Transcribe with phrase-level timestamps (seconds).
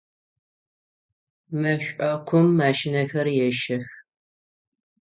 [1.59, 3.85] Мэшӏокум машинэхэр ещэх.